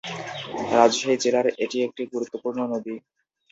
রাজশাহী 0.71 1.15
জেলার 1.23 1.47
এটি 1.63 1.77
একটি 1.87 2.01
গুরুত্বপূর্ণ 2.13 2.59
নদী। 2.71 2.95